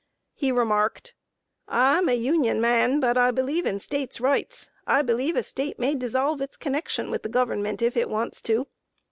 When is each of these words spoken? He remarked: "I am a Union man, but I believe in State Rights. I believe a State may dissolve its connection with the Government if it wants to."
He 0.33 0.51
remarked: 0.51 1.13
"I 1.67 1.99
am 1.99 2.09
a 2.09 2.13
Union 2.17 2.59
man, 2.59 2.99
but 2.99 3.19
I 3.19 3.29
believe 3.29 3.67
in 3.67 3.79
State 3.79 4.19
Rights. 4.19 4.67
I 4.87 5.03
believe 5.03 5.35
a 5.35 5.43
State 5.43 5.77
may 5.77 5.93
dissolve 5.93 6.41
its 6.41 6.57
connection 6.57 7.11
with 7.11 7.21
the 7.21 7.29
Government 7.29 7.83
if 7.83 7.95
it 7.95 8.09
wants 8.09 8.41
to." 8.49 8.65